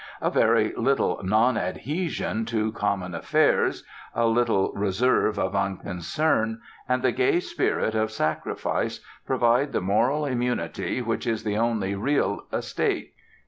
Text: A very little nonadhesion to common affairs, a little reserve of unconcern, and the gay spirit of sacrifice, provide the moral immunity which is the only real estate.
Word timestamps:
A 0.19 0.31
very 0.31 0.73
little 0.75 1.19
nonadhesion 1.21 2.45
to 2.45 2.71
common 2.71 3.13
affairs, 3.13 3.83
a 4.15 4.25
little 4.25 4.73
reserve 4.73 5.37
of 5.37 5.55
unconcern, 5.55 6.59
and 6.89 7.03
the 7.03 7.11
gay 7.11 7.39
spirit 7.39 7.93
of 7.93 8.09
sacrifice, 8.11 9.01
provide 9.27 9.73
the 9.73 9.79
moral 9.81 10.25
immunity 10.25 11.03
which 11.03 11.27
is 11.27 11.43
the 11.43 11.57
only 11.57 11.93
real 11.93 12.47
estate. 12.51 13.13